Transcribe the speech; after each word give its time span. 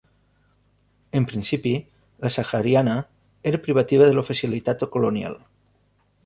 En 1.19 1.27
principi, 1.31 1.75
la 2.17 2.31
sahariana 2.37 2.95
era 3.51 3.61
privativa 3.67 4.09
de 4.09 4.17
l'oficialitat 4.17 4.83
colonial. 4.97 5.39